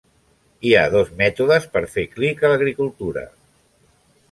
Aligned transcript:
Hi 0.67 0.71
ha 0.77 0.85
dos 0.93 1.11
mètodes 1.19 1.69
per 1.77 1.85
fer 1.97 2.07
clic 2.15 2.43
a 2.43 2.51
l'agricultura. 2.55 3.29